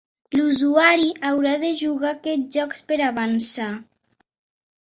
L'usuari 0.35 1.05
haurà 1.31 1.51
de 1.65 1.69
jugar 1.83 2.11
aquests 2.15 2.57
jocs 2.59 2.83
per 2.89 2.99
avançar. 3.11 3.71